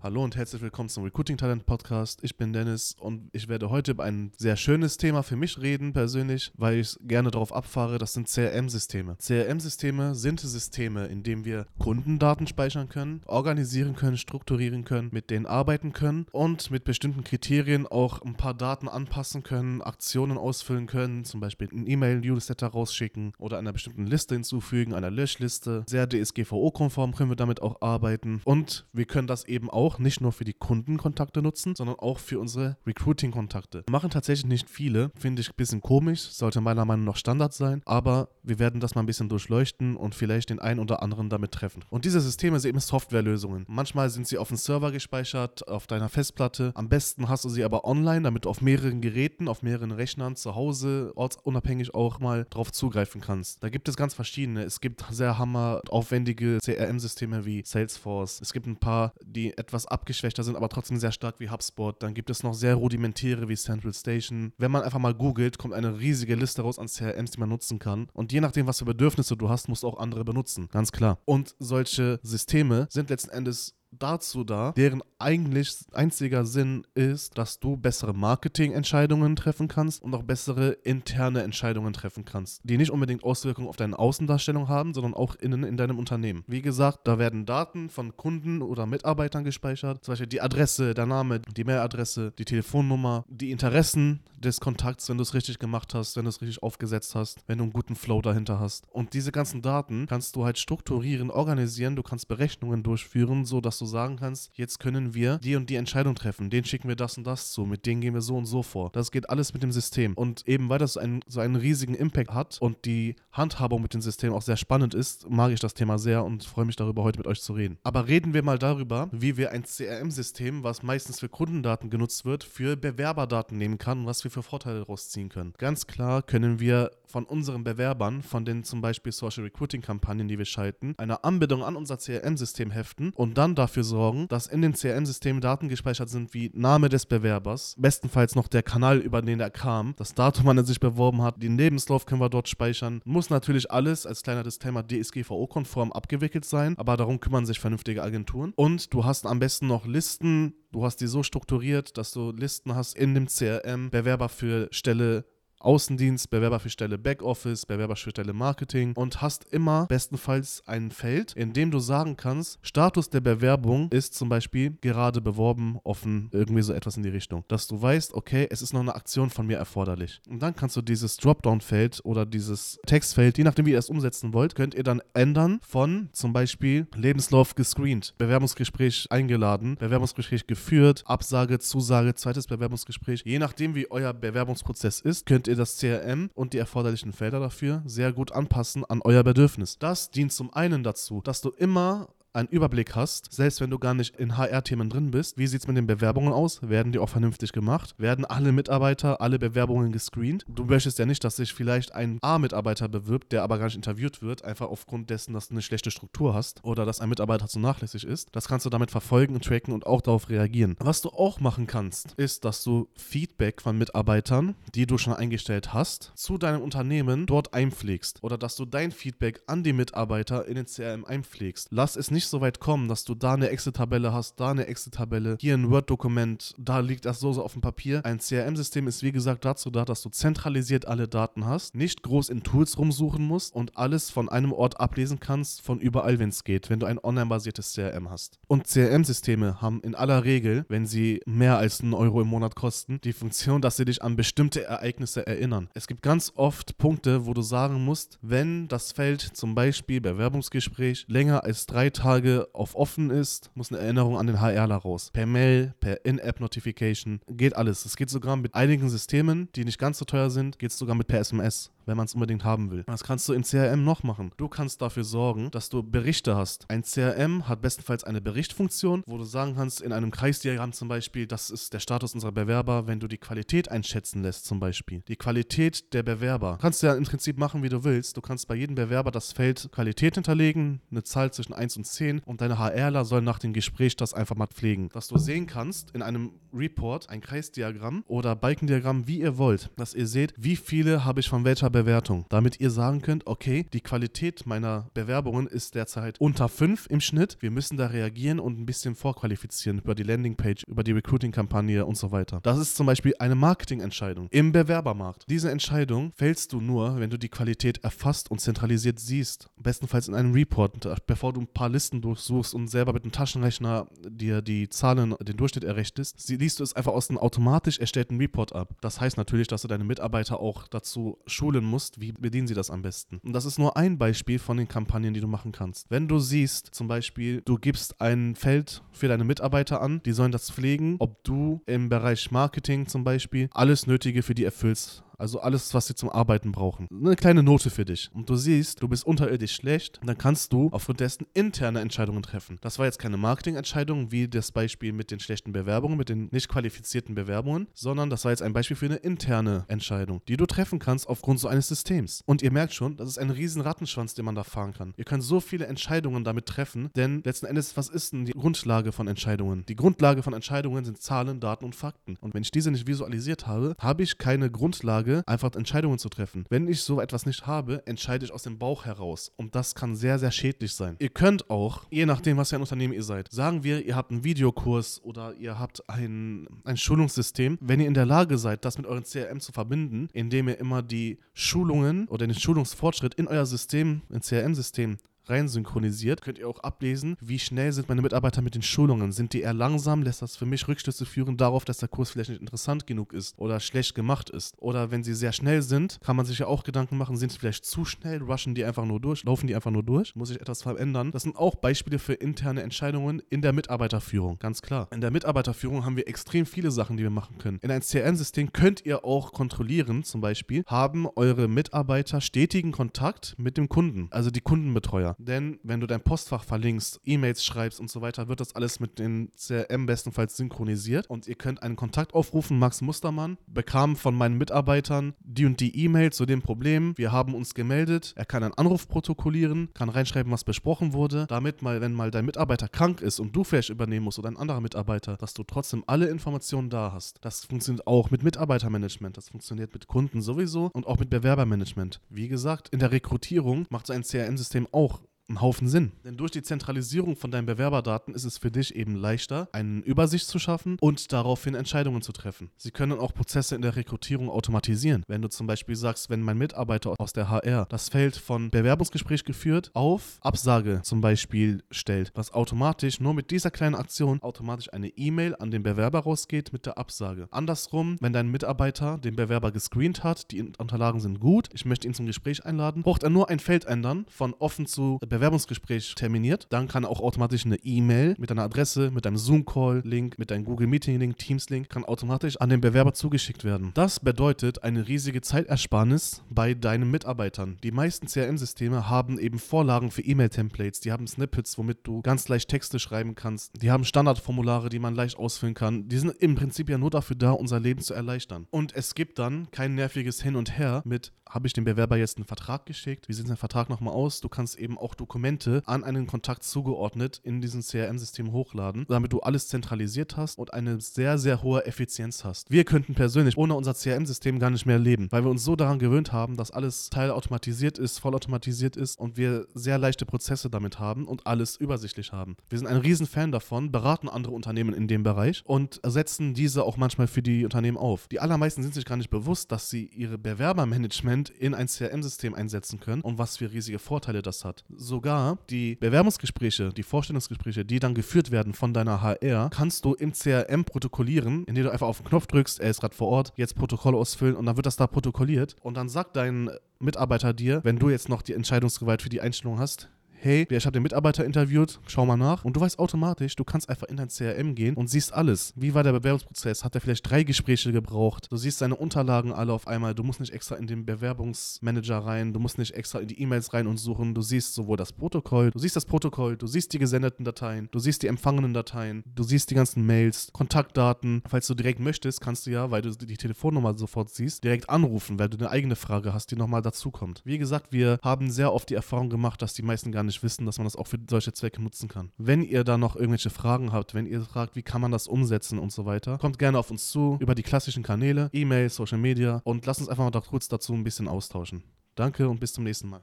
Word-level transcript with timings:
Hallo 0.00 0.22
und 0.22 0.36
herzlich 0.36 0.62
willkommen 0.62 0.88
zum 0.88 1.02
Recruiting 1.02 1.36
Talent 1.36 1.66
Podcast. 1.66 2.20
Ich 2.22 2.36
bin 2.36 2.52
Dennis 2.52 2.94
und 3.00 3.30
ich 3.32 3.48
werde 3.48 3.68
heute 3.68 3.90
über 3.90 4.04
ein 4.04 4.30
sehr 4.36 4.54
schönes 4.54 4.96
Thema 4.96 5.24
für 5.24 5.34
mich 5.34 5.60
reden, 5.60 5.92
persönlich, 5.92 6.52
weil 6.56 6.78
ich 6.78 6.96
gerne 7.00 7.32
darauf 7.32 7.52
abfahre. 7.52 7.98
Das 7.98 8.12
sind 8.12 8.28
CRM-Systeme. 8.28 9.16
CRM-Systeme 9.18 10.14
sind 10.14 10.38
Systeme, 10.38 11.06
in 11.06 11.24
denen 11.24 11.44
wir 11.44 11.66
Kundendaten 11.80 12.46
speichern 12.46 12.88
können, 12.88 13.22
organisieren 13.26 13.96
können, 13.96 14.16
strukturieren 14.16 14.84
können, 14.84 15.08
mit 15.10 15.30
denen 15.30 15.46
arbeiten 15.46 15.92
können 15.92 16.26
und 16.30 16.70
mit 16.70 16.84
bestimmten 16.84 17.24
Kriterien 17.24 17.84
auch 17.88 18.22
ein 18.22 18.36
paar 18.36 18.54
Daten 18.54 18.86
anpassen 18.86 19.42
können, 19.42 19.82
Aktionen 19.82 20.38
ausfüllen 20.38 20.86
können, 20.86 21.24
zum 21.24 21.40
Beispiel 21.40 21.70
ein 21.72 21.88
E-Mail-Newsletter 21.88 22.68
rausschicken 22.68 23.32
oder 23.36 23.58
einer 23.58 23.72
bestimmten 23.72 24.06
Liste 24.06 24.36
hinzufügen, 24.36 24.94
einer 24.94 25.10
Löschliste. 25.10 25.82
Sehr 25.88 26.08
DSGVO-konform 26.08 27.16
können 27.16 27.32
wir 27.32 27.36
damit 27.36 27.62
auch 27.62 27.82
arbeiten 27.82 28.42
und 28.44 28.86
wir 28.92 29.04
können 29.04 29.26
das 29.26 29.42
eben 29.42 29.68
auch 29.68 29.87
auch 29.88 29.98
nicht 29.98 30.20
nur 30.20 30.32
für 30.32 30.44
die 30.44 30.52
Kundenkontakte 30.52 31.40
nutzen, 31.40 31.74
sondern 31.74 31.98
auch 31.98 32.18
für 32.18 32.38
unsere 32.38 32.76
Recruiting-Kontakte. 32.86 33.84
Machen 33.90 34.10
tatsächlich 34.10 34.44
nicht 34.44 34.68
viele, 34.68 35.10
finde 35.18 35.40
ich 35.40 35.48
ein 35.48 35.56
bisschen 35.56 35.80
komisch, 35.80 36.20
sollte 36.20 36.60
meiner 36.60 36.84
Meinung 36.84 37.06
nach 37.06 37.16
Standard 37.16 37.54
sein, 37.54 37.80
aber 37.86 38.28
wir 38.42 38.58
werden 38.58 38.80
das 38.80 38.94
mal 38.94 39.02
ein 39.02 39.06
bisschen 39.06 39.30
durchleuchten 39.30 39.96
und 39.96 40.14
vielleicht 40.14 40.50
den 40.50 40.58
einen 40.58 40.78
oder 40.78 41.02
anderen 41.02 41.30
damit 41.30 41.52
treffen. 41.52 41.86
Und 41.88 42.04
diese 42.04 42.20
Systeme 42.20 42.60
sind 42.60 42.68
eben 42.68 42.80
Softwarelösungen. 42.80 43.64
Manchmal 43.66 44.10
sind 44.10 44.26
sie 44.26 44.36
auf 44.36 44.48
dem 44.48 44.58
Server 44.58 44.92
gespeichert, 44.92 45.66
auf 45.68 45.86
deiner 45.86 46.10
Festplatte. 46.10 46.72
Am 46.74 46.90
besten 46.90 47.30
hast 47.30 47.46
du 47.46 47.48
sie 47.48 47.64
aber 47.64 47.86
online, 47.86 48.20
damit 48.20 48.44
du 48.44 48.50
auf 48.50 48.60
mehreren 48.60 49.00
Geräten, 49.00 49.48
auf 49.48 49.62
mehreren 49.62 49.90
Rechnern 49.90 50.36
zu 50.36 50.54
Hause, 50.54 51.12
ortsunabhängig 51.14 51.94
auch 51.94 52.20
mal 52.20 52.46
drauf 52.50 52.72
zugreifen 52.72 53.22
kannst. 53.22 53.62
Da 53.62 53.70
gibt 53.70 53.88
es 53.88 53.96
ganz 53.96 54.12
verschiedene. 54.12 54.64
Es 54.64 54.82
gibt 54.82 55.02
sehr 55.10 55.38
hammer 55.38 55.80
aufwendige 55.88 56.58
CRM-Systeme 56.62 57.46
wie 57.46 57.62
Salesforce. 57.64 58.42
Es 58.42 58.52
gibt 58.52 58.66
ein 58.66 58.76
paar, 58.76 59.14
die 59.24 59.56
etwas 59.56 59.77
etwas 59.78 59.86
abgeschwächter 59.86 60.42
sind, 60.42 60.56
aber 60.56 60.68
trotzdem 60.68 60.98
sehr 60.98 61.12
stark 61.12 61.38
wie 61.38 61.50
HubSpot. 61.50 62.02
Dann 62.02 62.14
gibt 62.14 62.30
es 62.30 62.42
noch 62.42 62.54
sehr 62.54 62.74
rudimentäre 62.74 63.48
wie 63.48 63.56
Central 63.56 63.92
Station. 63.94 64.52
Wenn 64.58 64.70
man 64.70 64.82
einfach 64.82 64.98
mal 64.98 65.14
googelt, 65.14 65.58
kommt 65.58 65.74
eine 65.74 66.00
riesige 66.00 66.34
Liste 66.34 66.62
raus 66.62 66.78
an 66.78 66.88
CRMs, 66.88 67.32
die 67.32 67.40
man 67.40 67.48
nutzen 67.48 67.78
kann. 67.78 68.08
Und 68.12 68.32
je 68.32 68.40
nachdem, 68.40 68.66
was 68.66 68.80
für 68.80 68.84
Bedürfnisse 68.84 69.36
du 69.36 69.48
hast, 69.48 69.68
musst 69.68 69.84
du 69.84 69.88
auch 69.88 69.98
andere 69.98 70.24
benutzen. 70.24 70.68
Ganz 70.72 70.90
klar. 70.90 71.18
Und 71.24 71.54
solche 71.60 72.18
Systeme 72.22 72.88
sind 72.90 73.10
letzten 73.10 73.30
Endes 73.30 73.74
dazu 73.90 74.44
da, 74.44 74.72
deren 74.72 75.02
eigentlich 75.18 75.86
einziger 75.92 76.44
Sinn 76.44 76.86
ist, 76.94 77.36
dass 77.38 77.58
du 77.58 77.76
bessere 77.76 78.14
Marketingentscheidungen 78.14 79.36
treffen 79.36 79.68
kannst 79.68 80.02
und 80.02 80.14
auch 80.14 80.22
bessere 80.22 80.70
interne 80.84 81.42
Entscheidungen 81.42 81.92
treffen 81.92 82.24
kannst, 82.24 82.60
die 82.64 82.76
nicht 82.76 82.90
unbedingt 82.90 83.24
Auswirkungen 83.24 83.68
auf 83.68 83.76
deine 83.76 83.98
Außendarstellung 83.98 84.68
haben, 84.68 84.94
sondern 84.94 85.14
auch 85.14 85.34
innen 85.36 85.64
in 85.64 85.76
deinem 85.76 85.98
Unternehmen. 85.98 86.44
Wie 86.46 86.62
gesagt, 86.62 87.00
da 87.04 87.18
werden 87.18 87.46
Daten 87.46 87.90
von 87.90 88.16
Kunden 88.16 88.62
oder 88.62 88.86
Mitarbeitern 88.86 89.44
gespeichert, 89.44 90.04
zum 90.04 90.12
Beispiel 90.12 90.28
die 90.28 90.40
Adresse, 90.40 90.94
der 90.94 91.06
Name, 91.06 91.40
die 91.40 91.64
Mailadresse, 91.64 92.32
die 92.38 92.44
Telefonnummer, 92.44 93.24
die 93.28 93.50
Interessen 93.50 94.20
des 94.40 94.60
Kontakts, 94.60 95.08
wenn 95.08 95.16
du 95.16 95.22
es 95.22 95.34
richtig 95.34 95.58
gemacht 95.58 95.94
hast, 95.94 96.16
wenn 96.16 96.24
du 96.24 96.28
es 96.30 96.40
richtig 96.40 96.62
aufgesetzt 96.62 97.14
hast, 97.14 97.42
wenn 97.46 97.58
du 97.58 97.64
einen 97.64 97.72
guten 97.72 97.94
Flow 97.94 98.20
dahinter 98.20 98.58
hast. 98.58 98.86
Und 98.90 99.14
diese 99.14 99.32
ganzen 99.32 99.62
Daten 99.62 100.06
kannst 100.06 100.36
du 100.36 100.44
halt 100.44 100.58
strukturieren, 100.58 101.30
organisieren, 101.30 101.96
du 101.96 102.02
kannst 102.02 102.28
Berechnungen 102.28 102.82
durchführen, 102.82 103.44
so 103.44 103.60
dass 103.60 103.78
du 103.78 103.86
sagen 103.86 104.16
kannst, 104.16 104.50
jetzt 104.54 104.80
können 104.80 105.14
wir 105.14 105.38
die 105.38 105.56
und 105.56 105.70
die 105.70 105.76
Entscheidung 105.76 106.14
treffen, 106.14 106.50
den 106.50 106.64
schicken 106.64 106.88
wir 106.88 106.96
das 106.96 107.16
und 107.16 107.26
das 107.26 107.52
zu, 107.52 107.64
mit 107.64 107.86
denen 107.86 108.00
gehen 108.00 108.14
wir 108.14 108.20
so 108.20 108.36
und 108.36 108.46
so 108.46 108.62
vor. 108.62 108.90
Das 108.92 109.10
geht 109.10 109.30
alles 109.30 109.52
mit 109.52 109.62
dem 109.62 109.72
System. 109.72 110.14
Und 110.14 110.46
eben 110.46 110.68
weil 110.68 110.78
das 110.78 110.96
einen, 110.96 111.20
so 111.26 111.40
einen 111.40 111.56
riesigen 111.56 111.94
Impact 111.94 112.32
hat 112.32 112.58
und 112.60 112.84
die 112.84 113.16
Handhabung 113.32 113.82
mit 113.82 113.94
dem 113.94 114.00
System 114.00 114.32
auch 114.32 114.42
sehr 114.42 114.56
spannend 114.56 114.94
ist, 114.94 115.28
mag 115.30 115.52
ich 115.52 115.60
das 115.60 115.74
Thema 115.74 115.98
sehr 115.98 116.24
und 116.24 116.44
freue 116.44 116.64
mich 116.64 116.76
darüber, 116.76 117.02
heute 117.04 117.18
mit 117.18 117.26
euch 117.26 117.40
zu 117.40 117.52
reden. 117.52 117.78
Aber 117.84 118.08
reden 118.08 118.34
wir 118.34 118.42
mal 118.42 118.58
darüber, 118.58 119.08
wie 119.12 119.36
wir 119.36 119.52
ein 119.52 119.64
CRM-System, 119.64 120.64
was 120.64 120.82
meistens 120.82 121.20
für 121.20 121.28
Kundendaten 121.28 121.90
genutzt 121.90 122.24
wird, 122.24 122.44
für 122.44 122.76
Bewerberdaten 122.76 123.56
nehmen 123.56 123.78
kann 123.78 124.08
was 124.08 124.24
wir 124.24 124.27
für 124.30 124.42
Vorteile 124.42 124.80
daraus 124.80 125.08
ziehen 125.10 125.28
können. 125.28 125.54
Ganz 125.58 125.86
klar 125.86 126.22
können 126.22 126.60
wir 126.60 126.90
von 127.06 127.24
unseren 127.24 127.64
Bewerbern, 127.64 128.22
von 128.22 128.44
den 128.44 128.64
zum 128.64 128.80
Beispiel 128.80 129.12
Social 129.12 129.44
Recruiting-Kampagnen, 129.44 130.28
die 130.28 130.38
wir 130.38 130.44
schalten, 130.44 130.94
eine 130.98 131.24
Anbindung 131.24 131.64
an 131.64 131.76
unser 131.76 131.96
CRM-System 131.96 132.70
heften 132.70 133.12
und 133.14 133.38
dann 133.38 133.54
dafür 133.54 133.84
sorgen, 133.84 134.28
dass 134.28 134.46
in 134.46 134.62
den 134.62 134.74
CRM-Systemen 134.74 135.40
Daten 135.40 135.68
gespeichert 135.68 136.10
sind 136.10 136.34
wie 136.34 136.50
Name 136.54 136.88
des 136.88 137.06
Bewerbers, 137.06 137.74
bestenfalls 137.78 138.34
noch 138.34 138.48
der 138.48 138.62
Kanal, 138.62 138.98
über 138.98 139.22
den 139.22 139.40
er 139.40 139.50
kam, 139.50 139.94
das 139.96 140.14
Datum, 140.14 140.46
wann 140.46 140.58
er 140.58 140.64
sich 140.64 140.80
beworben 140.80 141.22
hat, 141.22 141.42
den 141.42 141.56
Lebenslauf 141.56 142.06
können 142.06 142.20
wir 142.20 142.28
dort 142.28 142.48
speichern. 142.48 143.00
Muss 143.04 143.30
natürlich 143.30 143.70
alles 143.70 144.06
als 144.06 144.22
kleiner 144.22 144.42
Disclaimer 144.42 144.86
DSGVO-konform 144.86 145.92
abgewickelt 145.92 146.44
sein, 146.44 146.76
aber 146.76 146.96
darum 146.96 147.20
kümmern 147.20 147.46
sich 147.46 147.58
vernünftige 147.58 148.02
Agenturen. 148.02 148.52
Und 148.56 148.92
du 148.92 149.04
hast 149.04 149.26
am 149.26 149.38
besten 149.38 149.66
noch 149.66 149.86
Listen, 149.86 150.54
du 150.72 150.84
hast 150.84 150.96
die 150.96 151.06
so 151.06 151.22
strukturiert, 151.22 151.96
dass 151.98 152.12
du 152.12 152.30
Listen 152.32 152.74
hast 152.74 152.96
in 152.96 153.14
dem 153.14 153.26
CRM, 153.26 153.90
Bewerber 153.90 154.28
für 154.28 154.68
Stelle 154.70 155.24
Außendienst, 155.60 156.30
Bewerber 156.30 156.60
für 156.60 156.70
Stelle 156.70 156.98
Backoffice, 156.98 157.66
Bewerber 157.66 157.96
für 157.96 158.10
Stelle 158.10 158.32
Marketing 158.32 158.92
und 158.94 159.20
hast 159.20 159.44
immer 159.52 159.86
bestenfalls 159.86 160.62
ein 160.66 160.90
Feld, 160.90 161.32
in 161.34 161.52
dem 161.52 161.70
du 161.70 161.78
sagen 161.78 162.16
kannst, 162.16 162.58
Status 162.62 163.10
der 163.10 163.20
Bewerbung 163.20 163.90
ist 163.90 164.14
zum 164.14 164.28
Beispiel 164.28 164.76
gerade 164.80 165.20
beworben, 165.20 165.78
offen, 165.84 166.30
irgendwie 166.32 166.62
so 166.62 166.72
etwas 166.72 166.96
in 166.96 167.02
die 167.02 167.08
Richtung. 167.08 167.44
Dass 167.48 167.66
du 167.66 167.80
weißt, 167.80 168.14
okay, 168.14 168.46
es 168.50 168.62
ist 168.62 168.72
noch 168.72 168.80
eine 168.80 168.94
Aktion 168.94 169.30
von 169.30 169.46
mir 169.46 169.56
erforderlich. 169.56 170.20
Und 170.28 170.40
dann 170.40 170.54
kannst 170.54 170.76
du 170.76 170.82
dieses 170.82 171.16
Dropdown-Feld 171.16 172.00
oder 172.04 172.24
dieses 172.24 172.78
Textfeld, 172.86 173.38
je 173.38 173.44
nachdem 173.44 173.66
wie 173.66 173.72
ihr 173.72 173.78
es 173.78 173.90
umsetzen 173.90 174.32
wollt, 174.32 174.54
könnt 174.54 174.74
ihr 174.74 174.84
dann 174.84 175.02
ändern 175.14 175.58
von 175.62 176.08
zum 176.12 176.32
Beispiel 176.32 176.86
Lebenslauf 176.94 177.54
gescreent, 177.54 178.14
Bewerbungsgespräch 178.18 179.06
eingeladen, 179.10 179.76
Bewerbungsgespräch 179.76 180.46
geführt, 180.46 181.02
Absage, 181.06 181.58
Zusage, 181.58 182.14
zweites 182.14 182.46
Bewerbungsgespräch. 182.46 183.22
Je 183.24 183.38
nachdem 183.38 183.74
wie 183.74 183.90
euer 183.90 184.12
Bewerbungsprozess 184.12 185.00
ist, 185.00 185.26
könnt 185.26 185.47
ihr 185.48 185.56
das 185.56 185.78
CRM 185.78 186.30
und 186.34 186.52
die 186.52 186.58
erforderlichen 186.58 187.12
Felder 187.12 187.40
dafür 187.40 187.82
sehr 187.86 188.12
gut 188.12 188.32
anpassen 188.32 188.84
an 188.84 189.00
euer 189.02 189.24
Bedürfnis. 189.24 189.78
Das 189.78 190.10
dient 190.10 190.32
zum 190.32 190.52
einen 190.52 190.82
dazu, 190.84 191.20
dass 191.22 191.40
du 191.40 191.50
immer 191.50 192.08
einen 192.38 192.48
Überblick 192.48 192.94
hast, 192.94 193.32
selbst 193.32 193.60
wenn 193.60 193.70
du 193.70 193.78
gar 193.78 193.94
nicht 193.94 194.16
in 194.16 194.36
HR-Themen 194.36 194.88
drin 194.88 195.10
bist. 195.10 195.36
Wie 195.36 195.46
sieht 195.46 195.60
es 195.60 195.66
mit 195.66 195.76
den 195.76 195.86
Bewerbungen 195.86 196.32
aus? 196.32 196.60
Werden 196.62 196.92
die 196.92 196.98
auch 196.98 197.08
vernünftig 197.08 197.52
gemacht? 197.52 197.94
Werden 197.98 198.24
alle 198.24 198.52
Mitarbeiter, 198.52 199.20
alle 199.20 199.38
Bewerbungen 199.38 199.92
gescreent? 199.92 200.44
Du 200.48 200.64
möchtest 200.64 200.98
ja 200.98 201.06
nicht, 201.06 201.24
dass 201.24 201.36
sich 201.36 201.52
vielleicht 201.52 201.94
ein 201.94 202.18
A-Mitarbeiter 202.22 202.88
bewirbt, 202.88 203.32
der 203.32 203.42
aber 203.42 203.58
gar 203.58 203.66
nicht 203.66 203.76
interviewt 203.76 204.22
wird, 204.22 204.44
einfach 204.44 204.68
aufgrund 204.68 205.10
dessen, 205.10 205.34
dass 205.34 205.48
du 205.48 205.54
eine 205.54 205.62
schlechte 205.62 205.90
Struktur 205.90 206.32
hast 206.32 206.64
oder 206.64 206.86
dass 206.86 207.00
ein 207.00 207.08
Mitarbeiter 207.08 207.48
zu 207.48 207.58
nachlässig 207.58 208.04
ist. 208.04 208.28
Das 208.32 208.46
kannst 208.46 208.64
du 208.64 208.70
damit 208.70 208.90
verfolgen, 208.90 209.40
tracken 209.40 209.74
und 209.74 209.86
auch 209.86 210.00
darauf 210.00 210.28
reagieren. 210.30 210.76
Was 210.78 211.02
du 211.02 211.08
auch 211.10 211.40
machen 211.40 211.66
kannst, 211.66 212.12
ist, 212.12 212.44
dass 212.44 212.62
du 212.62 212.88
Feedback 212.96 213.60
von 213.60 213.76
Mitarbeitern, 213.76 214.54
die 214.74 214.86
du 214.86 214.96
schon 214.96 215.12
eingestellt 215.12 215.74
hast, 215.74 216.12
zu 216.14 216.38
deinem 216.38 216.62
Unternehmen 216.62 217.26
dort 217.26 217.52
einpflegst 217.52 218.22
oder 218.22 218.38
dass 218.38 218.54
du 218.54 218.64
dein 218.64 218.92
Feedback 218.92 219.40
an 219.46 219.64
die 219.64 219.72
Mitarbeiter 219.72 220.46
in 220.46 220.54
den 220.54 220.66
CRM 220.66 221.04
einpflegst. 221.04 221.68
Lass 221.70 221.96
es 221.96 222.12
nicht 222.12 222.27
so 222.30 222.40
weit 222.40 222.60
kommen, 222.60 222.88
dass 222.88 223.04
du 223.04 223.14
da 223.14 223.34
eine 223.34 223.48
Excel-Tabelle 223.50 224.12
hast, 224.12 224.38
da 224.40 224.50
eine 224.50 224.66
Excel-Tabelle, 224.66 225.36
hier 225.40 225.54
ein 225.54 225.70
Word-Dokument, 225.70 226.54
da 226.58 226.80
liegt 226.80 227.04
das 227.04 227.20
so, 227.20 227.32
so 227.32 227.42
auf 227.42 227.52
dem 227.52 227.62
Papier. 227.62 228.04
Ein 228.04 228.18
CRM-System 228.18 228.86
ist 228.88 229.02
wie 229.02 229.12
gesagt 229.12 229.44
dazu 229.44 229.70
da, 229.70 229.84
dass 229.84 230.02
du 230.02 230.10
zentralisiert 230.10 230.86
alle 230.86 231.08
Daten 231.08 231.46
hast, 231.46 231.74
nicht 231.74 232.02
groß 232.02 232.28
in 232.28 232.42
Tools 232.42 232.78
rumsuchen 232.78 233.24
musst 233.24 233.54
und 233.54 233.76
alles 233.76 234.10
von 234.10 234.28
einem 234.28 234.52
Ort 234.52 234.80
ablesen 234.80 235.20
kannst, 235.20 235.62
von 235.62 235.80
überall, 235.80 236.18
wenn 236.18 236.30
es 236.30 236.44
geht, 236.44 236.70
wenn 236.70 236.80
du 236.80 236.86
ein 236.86 236.98
online-basiertes 236.98 237.74
CRM 237.74 238.10
hast. 238.10 238.38
Und 238.46 238.66
CRM-Systeme 238.66 239.60
haben 239.60 239.80
in 239.82 239.94
aller 239.94 240.24
Regel, 240.24 240.64
wenn 240.68 240.86
sie 240.86 241.20
mehr 241.26 241.58
als 241.58 241.80
einen 241.80 241.94
Euro 241.94 242.20
im 242.20 242.28
Monat 242.28 242.54
kosten, 242.54 243.00
die 243.04 243.12
Funktion, 243.12 243.60
dass 243.60 243.76
sie 243.76 243.84
dich 243.84 244.02
an 244.02 244.16
bestimmte 244.16 244.64
Ereignisse 244.64 245.26
erinnern. 245.26 245.68
Es 245.74 245.86
gibt 245.86 246.02
ganz 246.02 246.32
oft 246.34 246.78
Punkte, 246.78 247.26
wo 247.26 247.34
du 247.34 247.42
sagen 247.42 247.84
musst, 247.84 248.18
wenn 248.22 248.68
das 248.68 248.92
Feld 248.92 249.20
zum 249.20 249.54
Beispiel 249.54 250.00
Bewerbungsgespräch 250.00 251.04
länger 251.08 251.44
als 251.44 251.66
drei 251.66 251.90
Tage 251.90 252.07
Tage 252.08 252.48
auf 252.54 252.74
offen 252.74 253.10
ist, 253.10 253.50
muss 253.54 253.70
eine 253.70 253.82
Erinnerung 253.82 254.16
an 254.16 254.26
den 254.26 254.40
HRler 254.40 254.76
raus. 254.76 255.10
Per 255.12 255.26
Mail, 255.26 255.74
per 255.78 256.06
In-App-Notification, 256.06 257.20
geht 257.28 257.54
alles. 257.54 257.84
Es 257.84 257.98
geht 257.98 258.08
sogar 258.08 258.36
mit 258.36 258.54
einigen 258.54 258.88
Systemen, 258.88 259.50
die 259.54 259.66
nicht 259.66 259.78
ganz 259.78 259.98
so 259.98 260.06
teuer 260.06 260.30
sind, 260.30 260.58
geht 260.58 260.70
es 260.70 260.78
sogar 260.78 260.94
mit 260.94 261.06
per 261.06 261.20
SMS 261.20 261.70
wenn 261.88 261.96
man 261.96 262.04
es 262.04 262.14
unbedingt 262.14 262.44
haben 262.44 262.70
will. 262.70 262.84
Was 262.86 263.02
kannst 263.02 263.28
du 263.28 263.32
im 263.32 263.42
CRM 263.42 263.82
noch 263.82 264.02
machen? 264.02 264.30
Du 264.36 264.46
kannst 264.46 264.82
dafür 264.82 265.04
sorgen, 265.04 265.50
dass 265.50 265.70
du 265.70 265.82
Berichte 265.82 266.36
hast. 266.36 266.66
Ein 266.68 266.82
CRM 266.82 267.48
hat 267.48 267.62
bestenfalls 267.62 268.04
eine 268.04 268.20
Berichtfunktion, 268.20 269.02
wo 269.06 269.16
du 269.16 269.24
sagen 269.24 269.54
kannst, 269.56 269.80
in 269.80 269.92
einem 269.92 270.10
Kreisdiagramm 270.10 270.72
zum 270.72 270.88
Beispiel, 270.88 271.26
das 271.26 271.48
ist 271.50 271.72
der 271.72 271.80
Status 271.80 272.12
unserer 272.12 272.32
Bewerber, 272.32 272.86
wenn 272.86 273.00
du 273.00 273.08
die 273.08 273.16
Qualität 273.16 273.70
einschätzen 273.70 274.22
lässt 274.22 274.44
zum 274.44 274.60
Beispiel. 274.60 275.02
Die 275.08 275.16
Qualität 275.16 275.94
der 275.94 276.02
Bewerber. 276.02 276.58
Kannst 276.60 276.82
du 276.82 276.88
ja 276.88 276.94
im 276.94 277.04
Prinzip 277.04 277.38
machen, 277.38 277.62
wie 277.62 277.70
du 277.70 277.82
willst. 277.84 278.16
Du 278.16 278.20
kannst 278.20 278.46
bei 278.48 278.54
jedem 278.54 278.74
Bewerber 278.74 279.10
das 279.10 279.32
Feld 279.32 279.70
Qualität 279.72 280.14
hinterlegen, 280.14 280.82
eine 280.90 281.02
Zahl 281.02 281.32
zwischen 281.32 281.54
1 281.54 281.78
und 281.78 281.84
10 281.84 281.97
10 281.98 282.20
und 282.20 282.40
deine 282.40 282.58
HRler 282.58 283.04
sollen 283.04 283.24
nach 283.24 283.38
dem 283.38 283.52
Gespräch 283.52 283.96
das 283.96 284.14
einfach 284.14 284.36
mal 284.36 284.46
pflegen. 284.46 284.88
Dass 284.90 285.08
du 285.08 285.18
sehen 285.18 285.46
kannst 285.46 285.90
in 285.90 286.02
einem 286.02 286.32
Report, 286.54 287.10
ein 287.10 287.20
Kreisdiagramm 287.20 288.04
oder 288.06 288.36
Balkendiagramm, 288.36 289.06
wie 289.06 289.20
ihr 289.20 289.36
wollt, 289.36 289.70
dass 289.76 289.94
ihr 289.94 290.06
seht, 290.06 290.32
wie 290.36 290.56
viele 290.56 291.04
habe 291.04 291.20
ich 291.20 291.28
von 291.28 291.44
welcher 291.44 291.70
Bewertung. 291.70 292.24
Damit 292.28 292.60
ihr 292.60 292.70
sagen 292.70 293.02
könnt, 293.02 293.26
okay, 293.26 293.66
die 293.72 293.80
Qualität 293.80 294.46
meiner 294.46 294.88
Bewerbungen 294.94 295.46
ist 295.46 295.74
derzeit 295.74 296.20
unter 296.20 296.48
5 296.48 296.86
im 296.88 297.00
Schnitt. 297.00 297.36
Wir 297.40 297.50
müssen 297.50 297.76
da 297.76 297.88
reagieren 297.88 298.38
und 298.38 298.58
ein 298.58 298.66
bisschen 298.66 298.94
vorqualifizieren 298.94 299.80
über 299.80 299.94
die 299.94 300.04
Landingpage, 300.04 300.62
über 300.68 300.84
die 300.84 300.92
Recruiting-Kampagne 300.92 301.84
und 301.84 301.96
so 301.96 302.12
weiter. 302.12 302.40
Das 302.42 302.58
ist 302.58 302.76
zum 302.76 302.86
Beispiel 302.86 303.14
eine 303.18 303.34
Marketingentscheidung 303.34 304.28
im 304.30 304.52
Bewerbermarkt. 304.52 305.24
Diese 305.28 305.50
Entscheidung 305.50 306.12
fällst 306.14 306.52
du 306.52 306.60
nur, 306.60 307.00
wenn 307.00 307.10
du 307.10 307.18
die 307.18 307.28
Qualität 307.28 307.82
erfasst 307.82 308.30
und 308.30 308.40
zentralisiert 308.40 309.00
siehst. 309.00 309.50
Bestenfalls 309.56 310.06
in 310.06 310.14
einem 310.14 310.32
Report, 310.32 310.88
bevor 311.06 311.32
du 311.32 311.40
ein 311.40 311.46
paar 311.48 311.68
Listen 311.68 311.87
durchsuchst 311.92 312.54
und 312.54 312.68
selber 312.68 312.92
mit 312.92 313.04
einem 313.04 313.12
Taschenrechner 313.12 313.86
dir 314.08 314.42
die 314.42 314.68
Zahlen, 314.68 315.14
den 315.20 315.36
Durchschnitt 315.36 315.64
errechnest, 315.64 316.28
liest 316.28 316.60
du 316.60 316.64
es 316.64 316.74
einfach 316.74 316.92
aus 316.92 317.10
einem 317.10 317.18
automatisch 317.18 317.78
erstellten 317.78 318.18
Report 318.18 318.54
ab. 318.54 318.76
Das 318.80 319.00
heißt 319.00 319.16
natürlich, 319.16 319.48
dass 319.48 319.62
du 319.62 319.68
deine 319.68 319.84
Mitarbeiter 319.84 320.40
auch 320.40 320.68
dazu 320.68 321.18
schulen 321.26 321.64
musst, 321.64 322.00
wie 322.00 322.12
bedienen 322.12 322.46
sie 322.46 322.54
das 322.54 322.70
am 322.70 322.82
besten. 322.82 323.20
Und 323.24 323.32
das 323.32 323.44
ist 323.44 323.58
nur 323.58 323.76
ein 323.76 323.98
Beispiel 323.98 324.38
von 324.38 324.56
den 324.56 324.68
Kampagnen, 324.68 325.14
die 325.14 325.20
du 325.20 325.28
machen 325.28 325.52
kannst. 325.52 325.90
Wenn 325.90 326.08
du 326.08 326.18
siehst, 326.18 326.74
zum 326.74 326.88
Beispiel, 326.88 327.42
du 327.42 327.56
gibst 327.56 328.00
ein 328.00 328.36
Feld 328.36 328.82
für 328.92 329.08
deine 329.08 329.24
Mitarbeiter 329.24 329.80
an, 329.80 330.02
die 330.04 330.12
sollen 330.12 330.32
das 330.32 330.50
pflegen, 330.50 330.96
ob 330.98 331.24
du 331.24 331.62
im 331.66 331.88
Bereich 331.88 332.30
Marketing 332.30 332.86
zum 332.86 333.04
Beispiel 333.04 333.48
alles 333.52 333.86
Nötige 333.86 334.22
für 334.22 334.34
die 334.34 334.44
erfüllst 334.44 335.02
also 335.18 335.40
alles, 335.40 335.74
was 335.74 335.86
sie 335.86 335.94
zum 335.94 336.10
Arbeiten 336.10 336.52
brauchen. 336.52 336.88
Eine 336.90 337.16
kleine 337.16 337.42
Note 337.42 337.70
für 337.70 337.84
dich. 337.84 338.10
Und 338.14 338.30
du 338.30 338.36
siehst, 338.36 338.82
du 338.82 338.88
bist 338.88 339.06
unterirdisch 339.06 339.54
schlecht, 339.54 340.00
dann 340.04 340.16
kannst 340.16 340.52
du 340.52 340.68
aufgrund 340.72 341.00
dessen 341.00 341.26
interne 341.34 341.80
Entscheidungen 341.80 342.22
treffen. 342.22 342.58
Das 342.60 342.78
war 342.78 342.86
jetzt 342.86 342.98
keine 342.98 343.16
Marketingentscheidung, 343.16 344.12
wie 344.12 344.28
das 344.28 344.52
Beispiel 344.52 344.92
mit 344.92 345.10
den 345.10 345.20
schlechten 345.20 345.52
Bewerbungen, 345.52 345.98
mit 345.98 346.08
den 346.08 346.28
nicht 346.30 346.48
qualifizierten 346.48 347.14
Bewerbungen, 347.14 347.66
sondern 347.74 348.10
das 348.10 348.24
war 348.24 348.30
jetzt 348.30 348.42
ein 348.42 348.52
Beispiel 348.52 348.76
für 348.76 348.86
eine 348.86 348.96
interne 348.96 349.64
Entscheidung, 349.68 350.22
die 350.28 350.36
du 350.36 350.46
treffen 350.46 350.78
kannst 350.78 351.08
aufgrund 351.08 351.40
so 351.40 351.48
eines 351.48 351.68
Systems. 351.68 352.22
Und 352.24 352.42
ihr 352.42 352.52
merkt 352.52 352.74
schon, 352.74 352.96
das 352.96 353.08
ist 353.08 353.18
ein 353.18 353.30
riesen 353.30 353.62
Rattenschwanz, 353.62 354.14
den 354.14 354.24
man 354.24 354.36
da 354.36 354.44
fahren 354.44 354.72
kann. 354.72 354.94
Ihr 354.96 355.04
könnt 355.04 355.24
so 355.24 355.40
viele 355.40 355.66
Entscheidungen 355.66 356.24
damit 356.24 356.46
treffen, 356.46 356.90
denn 356.94 357.22
letzten 357.24 357.46
Endes, 357.46 357.76
was 357.76 357.88
ist 357.88 358.12
denn 358.12 358.24
die 358.24 358.32
Grundlage 358.32 358.92
von 358.92 359.08
Entscheidungen? 359.08 359.64
Die 359.66 359.76
Grundlage 359.76 360.22
von 360.22 360.32
Entscheidungen 360.32 360.84
sind 360.84 361.02
Zahlen, 361.02 361.40
Daten 361.40 361.64
und 361.64 361.74
Fakten. 361.74 362.16
Und 362.20 362.34
wenn 362.34 362.42
ich 362.42 362.50
diese 362.50 362.70
nicht 362.70 362.86
visualisiert 362.86 363.46
habe, 363.46 363.74
habe 363.78 364.02
ich 364.02 364.18
keine 364.18 364.50
Grundlage 364.50 365.07
Lage, 365.08 365.22
einfach 365.26 365.54
Entscheidungen 365.54 365.98
zu 365.98 366.08
treffen. 366.08 366.44
Wenn 366.48 366.68
ich 366.68 366.82
so 366.82 367.00
etwas 367.00 367.26
nicht 367.26 367.46
habe, 367.46 367.86
entscheide 367.86 368.24
ich 368.24 368.32
aus 368.32 368.42
dem 368.42 368.58
Bauch 368.58 368.84
heraus. 368.84 369.32
Und 369.36 369.54
das 369.54 369.74
kann 369.74 369.96
sehr, 369.96 370.18
sehr 370.18 370.30
schädlich 370.30 370.74
sein. 370.74 370.96
Ihr 370.98 371.08
könnt 371.08 371.50
auch, 371.50 371.86
je 371.90 372.06
nachdem, 372.06 372.36
was 372.36 372.50
für 372.50 372.56
ein 372.56 372.62
Unternehmen 372.62 372.92
ihr 372.92 373.02
seid, 373.02 373.30
sagen 373.30 373.64
wir, 373.64 373.84
ihr 373.84 373.96
habt 373.96 374.10
einen 374.10 374.24
Videokurs 374.24 375.02
oder 375.02 375.34
ihr 375.34 375.58
habt 375.58 375.88
ein, 375.88 376.46
ein 376.64 376.76
Schulungssystem. 376.76 377.58
Wenn 377.60 377.80
ihr 377.80 377.86
in 377.86 377.94
der 377.94 378.06
Lage 378.06 378.38
seid, 378.38 378.64
das 378.64 378.78
mit 378.78 378.86
eurem 378.86 379.04
CRM 379.04 379.40
zu 379.40 379.52
verbinden, 379.52 380.08
indem 380.12 380.48
ihr 380.48 380.58
immer 380.58 380.82
die 380.82 381.18
Schulungen 381.32 382.08
oder 382.08 382.26
den 382.26 382.34
Schulungsfortschritt 382.34 383.14
in 383.14 383.28
euer 383.28 383.46
System, 383.46 384.02
in 384.10 384.20
CRM-System 384.20 384.98
rein 385.30 385.48
synchronisiert, 385.48 386.22
könnt 386.22 386.38
ihr 386.38 386.48
auch 386.48 386.60
ablesen, 386.60 387.16
wie 387.20 387.38
schnell 387.38 387.72
sind 387.72 387.88
meine 387.88 388.02
Mitarbeiter 388.02 388.42
mit 388.42 388.54
den 388.54 388.62
Schulungen. 388.62 389.12
Sind 389.12 389.32
die 389.32 389.42
eher 389.42 389.54
langsam, 389.54 390.02
lässt 390.02 390.22
das 390.22 390.36
für 390.36 390.46
mich 390.46 390.68
Rückschlüsse 390.68 391.06
führen 391.06 391.36
darauf, 391.36 391.64
dass 391.64 391.78
der 391.78 391.88
Kurs 391.88 392.10
vielleicht 392.10 392.30
nicht 392.30 392.40
interessant 392.40 392.86
genug 392.86 393.12
ist 393.12 393.38
oder 393.38 393.60
schlecht 393.60 393.94
gemacht 393.94 394.30
ist. 394.30 394.54
Oder 394.58 394.90
wenn 394.90 395.04
sie 395.04 395.14
sehr 395.14 395.32
schnell 395.32 395.62
sind, 395.62 395.98
kann 396.02 396.16
man 396.16 396.26
sich 396.26 396.38
ja 396.38 396.46
auch 396.46 396.64
Gedanken 396.64 396.98
machen, 396.98 397.16
sind 397.16 397.32
sie 397.32 397.38
vielleicht 397.38 397.64
zu 397.64 397.84
schnell, 397.84 398.22
rushen 398.22 398.54
die 398.54 398.64
einfach 398.64 398.84
nur 398.84 399.00
durch, 399.00 399.24
laufen 399.24 399.46
die 399.46 399.54
einfach 399.54 399.70
nur 399.70 399.82
durch, 399.82 400.14
muss 400.16 400.30
ich 400.30 400.40
etwas 400.40 400.62
verändern. 400.62 401.10
Das 401.10 401.22
sind 401.22 401.36
auch 401.36 401.56
Beispiele 401.56 401.98
für 401.98 402.14
interne 402.14 402.62
Entscheidungen 402.62 403.22
in 403.30 403.42
der 403.42 403.52
Mitarbeiterführung, 403.52 404.38
ganz 404.38 404.62
klar. 404.62 404.88
In 404.92 405.00
der 405.00 405.10
Mitarbeiterführung 405.10 405.84
haben 405.84 405.96
wir 405.96 406.08
extrem 406.08 406.46
viele 406.46 406.70
Sachen, 406.70 406.96
die 406.96 407.02
wir 407.02 407.10
machen 407.10 407.38
können. 407.38 407.58
In 407.62 407.70
ein 407.70 407.82
CRM-System 407.82 408.52
könnt 408.52 408.84
ihr 408.86 409.04
auch 409.04 409.32
kontrollieren, 409.32 410.04
zum 410.04 410.20
Beispiel, 410.20 410.64
haben 410.66 411.06
eure 411.16 411.48
Mitarbeiter 411.48 412.20
stetigen 412.20 412.72
Kontakt 412.72 413.34
mit 413.38 413.56
dem 413.56 413.68
Kunden, 413.68 414.08
also 414.10 414.30
die 414.30 414.40
Kundenbetreuer. 414.40 415.16
Denn 415.18 415.58
wenn 415.64 415.80
du 415.80 415.86
dein 415.86 416.00
Postfach 416.00 416.44
verlinkst, 416.44 417.00
E-Mails 417.04 417.44
schreibst 417.44 417.80
und 417.80 417.90
so 417.90 418.00
weiter, 418.00 418.28
wird 418.28 418.40
das 418.40 418.54
alles 418.54 418.78
mit 418.78 418.98
den 418.98 419.30
CRM 419.36 419.86
bestenfalls 419.86 420.36
synchronisiert. 420.36 421.10
Und 421.10 421.26
ihr 421.26 421.34
könnt 421.34 421.62
einen 421.62 421.76
Kontakt 421.76 422.14
aufrufen. 422.14 422.58
Max 422.58 422.80
Mustermann 422.80 423.36
bekam 423.46 423.96
von 423.96 424.14
meinen 424.14 424.38
Mitarbeitern 424.38 425.14
die 425.20 425.44
und 425.44 425.60
die 425.60 425.76
E-Mail 425.84 426.12
zu 426.12 426.24
dem 426.24 426.40
Problem. 426.40 426.94
Wir 426.96 427.10
haben 427.10 427.34
uns 427.34 427.54
gemeldet. 427.54 428.14
Er 428.16 428.24
kann 428.24 428.44
einen 428.44 428.54
Anruf 428.54 428.88
protokollieren, 428.88 429.70
kann 429.74 429.88
reinschreiben, 429.88 430.32
was 430.32 430.44
besprochen 430.44 430.92
wurde. 430.92 431.26
Damit 431.28 431.62
mal, 431.62 431.80
wenn 431.80 431.92
mal 431.92 432.10
dein 432.10 432.24
Mitarbeiter 432.24 432.68
krank 432.68 433.00
ist 433.00 433.18
und 433.18 433.34
du 433.34 433.42
vielleicht 433.42 433.70
übernehmen 433.70 434.04
musst 434.04 434.18
oder 434.18 434.28
ein 434.28 434.36
anderer 434.36 434.60
Mitarbeiter, 434.60 435.16
dass 435.16 435.34
du 435.34 435.42
trotzdem 435.42 435.82
alle 435.86 436.06
Informationen 436.06 436.70
da 436.70 436.92
hast. 436.92 437.18
Das 437.22 437.44
funktioniert 437.44 437.86
auch 437.86 438.10
mit 438.10 438.22
Mitarbeitermanagement. 438.22 439.16
Das 439.16 439.30
funktioniert 439.30 439.72
mit 439.72 439.88
Kunden 439.88 440.22
sowieso 440.22 440.70
und 440.72 440.86
auch 440.86 440.98
mit 440.98 441.10
Bewerbermanagement. 441.10 442.00
Wie 442.08 442.28
gesagt, 442.28 442.68
in 442.68 442.78
der 442.78 442.92
Rekrutierung 442.92 443.66
macht 443.70 443.86
so 443.88 443.92
ein 443.92 444.02
CRM-System 444.02 444.68
auch 444.72 445.00
einen 445.28 445.40
Haufen 445.40 445.68
Sinn. 445.68 445.92
Denn 446.04 446.16
durch 446.16 446.30
die 446.30 446.42
Zentralisierung 446.42 447.16
von 447.16 447.30
deinen 447.30 447.46
Bewerberdaten 447.46 448.14
ist 448.14 448.24
es 448.24 448.38
für 448.38 448.50
dich 448.50 448.74
eben 448.74 448.94
leichter, 448.94 449.48
eine 449.52 449.80
Übersicht 449.80 450.26
zu 450.26 450.38
schaffen 450.38 450.76
und 450.80 451.12
daraufhin 451.12 451.54
Entscheidungen 451.54 452.02
zu 452.02 452.12
treffen. 452.12 452.50
Sie 452.56 452.70
können 452.70 452.98
auch 452.98 453.12
Prozesse 453.12 453.54
in 453.54 453.62
der 453.62 453.76
Rekrutierung 453.76 454.30
automatisieren. 454.30 455.04
Wenn 455.06 455.22
du 455.22 455.28
zum 455.28 455.46
Beispiel 455.46 455.76
sagst, 455.76 456.08
wenn 456.08 456.22
mein 456.22 456.38
Mitarbeiter 456.38 456.94
aus 456.98 457.12
der 457.12 457.28
HR 457.28 457.66
das 457.66 457.88
Feld 457.88 458.16
von 458.16 458.50
Bewerbungsgespräch 458.50 459.24
geführt 459.24 459.70
auf 459.74 460.18
Absage 460.22 460.80
zum 460.82 461.00
Beispiel 461.00 461.62
stellt, 461.70 462.10
was 462.14 462.32
automatisch 462.32 463.00
nur 463.00 463.12
mit 463.12 463.30
dieser 463.30 463.50
kleinen 463.50 463.74
Aktion 463.74 464.22
automatisch 464.22 464.72
eine 464.72 464.88
E-Mail 464.88 465.36
an 465.38 465.50
den 465.50 465.62
Bewerber 465.62 466.00
rausgeht 466.00 466.52
mit 466.52 466.64
der 466.64 466.78
Absage. 466.78 467.28
Andersrum, 467.30 467.96
wenn 468.00 468.12
dein 468.12 468.28
Mitarbeiter 468.28 468.98
den 468.98 469.16
Bewerber 469.16 469.52
gescreent 469.52 470.04
hat, 470.04 470.30
die 470.30 470.42
Unterlagen 470.58 471.00
sind 471.00 471.20
gut, 471.20 471.48
ich 471.52 471.66
möchte 471.66 471.86
ihn 471.86 471.94
zum 471.94 472.06
Gespräch 472.06 472.46
einladen, 472.46 472.82
braucht 472.82 473.02
er 473.02 473.10
nur 473.10 473.28
ein 473.28 473.40
Feld 473.40 473.66
ändern 473.66 474.06
von 474.08 474.34
offen 474.38 474.66
zu 474.66 474.98
Bewerbungsgespräch 475.00 475.17
Bewerbungsgespräch 475.18 475.94
terminiert, 475.94 476.46
dann 476.50 476.68
kann 476.68 476.84
auch 476.84 477.00
automatisch 477.00 477.44
eine 477.44 477.56
E-Mail 477.56 478.14
mit 478.18 478.30
deiner 478.30 478.42
Adresse, 478.42 478.90
mit 478.90 479.04
deinem 479.04 479.16
Zoom-Call-Link, 479.16 480.18
mit 480.18 480.30
deinem 480.30 480.44
Google 480.44 480.68
Meeting-Link, 480.68 481.18
Teams-Link, 481.18 481.68
kann 481.68 481.84
automatisch 481.84 482.36
an 482.36 482.50
den 482.50 482.60
Bewerber 482.60 482.94
zugeschickt 482.94 483.44
werden. 483.44 483.72
Das 483.74 484.00
bedeutet 484.00 484.62
eine 484.62 484.86
riesige 484.86 485.20
Zeitersparnis 485.20 486.22
bei 486.30 486.54
deinen 486.54 486.90
Mitarbeitern. 486.90 487.58
Die 487.62 487.72
meisten 487.72 488.06
CRM-Systeme 488.06 488.88
haben 488.88 489.18
eben 489.18 489.38
Vorlagen 489.38 489.90
für 489.90 490.02
E-Mail-Templates, 490.02 490.80
die 490.80 490.92
haben 490.92 491.06
Snippets, 491.06 491.58
womit 491.58 491.78
du 491.82 492.00
ganz 492.02 492.28
leicht 492.28 492.48
Texte 492.48 492.78
schreiben 492.78 493.14
kannst. 493.14 493.60
Die 493.60 493.70
haben 493.70 493.84
Standardformulare, 493.84 494.68
die 494.68 494.78
man 494.78 494.94
leicht 494.94 495.18
ausfüllen 495.18 495.54
kann. 495.54 495.88
Die 495.88 495.98
sind 495.98 496.14
im 496.18 496.36
Prinzip 496.36 496.70
ja 496.70 496.78
nur 496.78 496.90
dafür 496.90 497.16
da, 497.16 497.32
unser 497.32 497.58
Leben 497.58 497.80
zu 497.80 497.94
erleichtern. 497.94 498.46
Und 498.50 498.74
es 498.74 498.94
gibt 498.94 499.18
dann 499.18 499.50
kein 499.50 499.74
nerviges 499.74 500.22
Hin 500.22 500.36
und 500.36 500.56
Her 500.56 500.82
mit, 500.84 501.12
habe 501.28 501.46
ich 501.46 501.52
dem 501.52 501.64
Bewerber 501.64 501.96
jetzt 501.96 502.16
einen 502.16 502.24
Vertrag 502.24 502.66
geschickt? 502.66 503.08
Wie 503.08 503.12
sieht 503.12 503.26
sein 503.26 503.36
Vertrag 503.36 503.68
nochmal 503.68 503.94
aus? 503.94 504.20
Du 504.20 504.28
kannst 504.28 504.58
eben 504.58 504.78
auch 504.78 504.94
Dokumente 505.08 505.62
an 505.64 505.84
einen 505.84 506.06
Kontakt 506.06 506.42
zugeordnet 506.42 507.18
in 507.24 507.40
diesem 507.40 507.62
CRM-System 507.62 508.30
hochladen, 508.30 508.84
damit 508.90 509.14
du 509.14 509.20
alles 509.20 509.48
zentralisiert 509.48 510.18
hast 510.18 510.38
und 510.38 510.52
eine 510.52 510.82
sehr, 510.82 511.16
sehr 511.16 511.42
hohe 511.42 511.64
Effizienz 511.64 512.24
hast. 512.24 512.50
Wir 512.50 512.64
könnten 512.64 512.94
persönlich 512.94 513.38
ohne 513.38 513.54
unser 513.54 513.72
CRM-System 513.72 514.38
gar 514.38 514.50
nicht 514.50 514.66
mehr 514.66 514.78
leben, 514.78 515.08
weil 515.10 515.24
wir 515.24 515.30
uns 515.30 515.44
so 515.44 515.56
daran 515.56 515.78
gewöhnt 515.78 516.12
haben, 516.12 516.36
dass 516.36 516.50
alles 516.50 516.90
teilautomatisiert 516.90 517.78
ist, 517.78 518.00
vollautomatisiert 518.00 518.76
ist 518.76 518.98
und 518.98 519.16
wir 519.16 519.46
sehr 519.54 519.78
leichte 519.78 520.04
Prozesse 520.04 520.50
damit 520.50 520.78
haben 520.78 521.08
und 521.08 521.26
alles 521.26 521.56
übersichtlich 521.56 522.12
haben. 522.12 522.36
Wir 522.50 522.58
sind 522.58 522.66
ein 522.66 522.76
Riesenfan 522.76 523.32
davon, 523.32 523.72
beraten 523.72 524.10
andere 524.10 524.34
Unternehmen 524.34 524.74
in 524.74 524.88
dem 524.88 525.04
Bereich 525.04 525.42
und 525.46 525.80
setzen 525.86 526.34
diese 526.34 526.64
auch 526.64 526.76
manchmal 526.76 527.06
für 527.06 527.22
die 527.22 527.44
Unternehmen 527.44 527.78
auf. 527.78 528.08
Die 528.08 528.20
allermeisten 528.20 528.62
sind 528.62 528.74
sich 528.74 528.84
gar 528.84 528.98
nicht 528.98 529.08
bewusst, 529.08 529.52
dass 529.52 529.70
sie 529.70 529.86
ihre 529.86 530.18
Bewerbermanagement 530.18 531.30
in 531.30 531.54
ein 531.54 531.66
CRM-System 531.66 532.34
einsetzen 532.34 532.78
können 532.78 533.00
und 533.00 533.16
was 533.16 533.38
für 533.38 533.50
riesige 533.50 533.78
Vorteile 533.78 534.20
das 534.20 534.44
hat. 534.44 534.66
Sogar 534.98 535.38
die 535.48 535.76
Bewerbungsgespräche, 535.76 536.70
die 536.70 536.82
Vorstellungsgespräche, 536.82 537.64
die 537.64 537.78
dann 537.78 537.94
geführt 537.94 538.32
werden 538.32 538.52
von 538.52 538.74
deiner 538.74 539.00
HR, 539.00 539.48
kannst 539.48 539.84
du 539.84 539.94
im 539.94 540.12
CRM 540.12 540.64
protokollieren, 540.64 541.44
indem 541.44 541.66
du 541.66 541.70
einfach 541.70 541.86
auf 541.86 541.98
den 541.98 542.08
Knopf 542.08 542.26
drückst, 542.26 542.58
er 542.58 542.70
ist 542.70 542.80
gerade 542.80 542.96
vor 542.96 543.06
Ort, 543.06 543.32
jetzt 543.36 543.54
Protokoll 543.54 543.94
ausfüllen 543.94 544.34
und 544.34 544.46
dann 544.46 544.56
wird 544.56 544.66
das 544.66 544.74
da 544.74 544.88
protokolliert. 544.88 545.54
Und 545.62 545.76
dann 545.76 545.88
sagt 545.88 546.16
dein 546.16 546.50
Mitarbeiter 546.80 547.32
dir, 547.32 547.60
wenn 547.62 547.78
du 547.78 547.90
jetzt 547.90 548.08
noch 548.08 548.22
die 548.22 548.32
Entscheidungsgewalt 548.32 549.00
für 549.00 549.08
die 549.08 549.20
Einstellung 549.20 549.60
hast, 549.60 549.88
hey, 550.20 550.46
ich 550.50 550.66
habe 550.66 550.72
den 550.72 550.82
Mitarbeiter 550.82 551.24
interviewt, 551.24 551.80
schau 551.86 552.04
mal 552.04 552.16
nach. 552.16 552.44
Und 552.44 552.56
du 552.56 552.60
weißt 552.60 552.78
automatisch, 552.78 553.36
du 553.36 553.44
kannst 553.44 553.68
einfach 553.68 553.86
in 553.88 553.96
dein 553.96 554.08
CRM 554.08 554.54
gehen 554.54 554.74
und 554.74 554.88
siehst 554.88 555.12
alles. 555.12 555.52
Wie 555.56 555.74
war 555.74 555.82
der 555.82 555.92
Bewerbungsprozess? 555.92 556.64
Hat 556.64 556.74
er 556.74 556.80
vielleicht 556.80 557.08
drei 557.08 557.22
Gespräche 557.22 557.72
gebraucht? 557.72 558.26
Du 558.30 558.36
siehst 558.36 558.58
seine 558.58 558.76
Unterlagen 558.76 559.32
alle 559.32 559.52
auf 559.52 559.68
einmal. 559.68 559.94
Du 559.94 560.02
musst 560.02 560.20
nicht 560.20 560.32
extra 560.32 560.56
in 560.56 560.66
den 560.66 560.84
Bewerbungsmanager 560.84 561.98
rein, 561.98 562.32
du 562.32 562.40
musst 562.40 562.58
nicht 562.58 562.74
extra 562.74 562.98
in 562.98 563.08
die 563.08 563.20
E-Mails 563.20 563.52
rein 563.54 563.66
und 563.66 563.78
suchen. 563.78 564.14
Du 564.14 564.22
siehst 564.22 564.54
sowohl 564.54 564.76
das 564.76 564.92
Protokoll, 564.92 565.50
du 565.50 565.58
siehst 565.58 565.76
das 565.76 565.84
Protokoll, 565.84 566.36
du 566.36 566.46
siehst 566.46 566.72
die 566.72 566.78
gesendeten 566.78 567.24
Dateien, 567.24 567.68
du 567.70 567.78
siehst 567.78 568.02
die 568.02 568.08
empfangenen 568.08 568.54
Dateien, 568.54 569.04
du 569.14 569.22
siehst 569.22 569.50
die 569.50 569.54
ganzen 569.54 569.86
Mails, 569.86 570.30
Kontaktdaten. 570.32 571.22
Falls 571.28 571.46
du 571.46 571.54
direkt 571.54 571.80
möchtest, 571.80 572.20
kannst 572.20 572.46
du 572.46 572.50
ja, 572.50 572.70
weil 572.70 572.82
du 572.82 572.90
die 572.90 573.16
Telefonnummer 573.16 573.76
sofort 573.76 574.10
siehst, 574.10 574.42
direkt 574.42 574.68
anrufen, 574.68 575.18
weil 575.18 575.28
du 575.28 575.38
eine 575.38 575.50
eigene 575.50 575.76
Frage 575.76 576.12
hast, 576.12 576.30
die 576.30 576.36
nochmal 576.36 576.62
dazukommt. 576.62 577.22
Wie 577.24 577.38
gesagt, 577.38 577.72
wir 577.72 577.98
haben 578.02 578.30
sehr 578.30 578.52
oft 578.52 578.68
die 578.70 578.74
Erfahrung 578.74 579.10
gemacht, 579.10 579.40
dass 579.42 579.54
die 579.54 579.62
meisten 579.62 579.92
gar 579.92 580.02
nicht 580.02 580.07
nicht 580.08 580.22
wissen, 580.22 580.44
dass 580.46 580.58
man 580.58 580.64
das 580.64 580.76
auch 580.76 580.86
für 580.86 580.98
solche 581.08 581.32
Zwecke 581.32 581.62
nutzen 581.62 581.88
kann. 581.88 582.10
Wenn 582.18 582.42
ihr 582.42 582.64
da 582.64 582.76
noch 582.76 582.96
irgendwelche 582.96 583.30
Fragen 583.30 583.72
habt, 583.72 583.94
wenn 583.94 584.06
ihr 584.06 584.22
fragt, 584.22 584.56
wie 584.56 584.62
kann 584.62 584.80
man 584.80 584.90
das 584.90 585.06
umsetzen 585.06 585.58
und 585.58 585.72
so 585.72 585.86
weiter, 585.86 586.18
kommt 586.18 586.38
gerne 586.38 586.58
auf 586.58 586.70
uns 586.70 586.90
zu 586.90 587.16
über 587.20 587.34
die 587.34 587.42
klassischen 587.42 587.82
Kanäle, 587.82 588.30
E-Mail, 588.32 588.68
Social 588.68 588.98
Media 588.98 589.40
und 589.44 589.64
lasst 589.66 589.80
uns 589.80 589.88
einfach 589.88 590.04
mal 590.04 590.10
da 590.10 590.20
kurz 590.20 590.48
dazu 590.48 590.74
ein 590.74 590.84
bisschen 590.84 591.08
austauschen. 591.08 591.62
Danke 591.94 592.28
und 592.28 592.40
bis 592.40 592.52
zum 592.52 592.64
nächsten 592.64 592.88
Mal. 592.88 593.02